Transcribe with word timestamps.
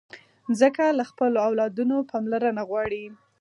مځکه 0.49 0.85
له 0.99 1.03
خپلو 1.11 1.37
اولادونو 1.47 1.95
پاملرنه 2.11 2.61
غواړي. 2.69 3.03